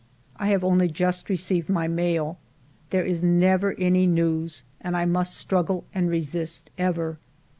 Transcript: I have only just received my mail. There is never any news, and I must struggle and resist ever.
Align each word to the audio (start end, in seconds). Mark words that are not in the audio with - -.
I 0.35 0.47
have 0.47 0.63
only 0.63 0.87
just 0.89 1.29
received 1.29 1.69
my 1.69 1.87
mail. 1.87 2.39
There 2.89 3.05
is 3.05 3.21
never 3.21 3.73
any 3.75 4.07
news, 4.07 4.63
and 4.79 4.97
I 4.97 5.05
must 5.05 5.35
struggle 5.35 5.85
and 5.93 6.09
resist 6.09 6.71
ever. 6.75 7.19